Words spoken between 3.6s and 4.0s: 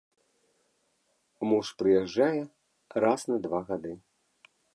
гады.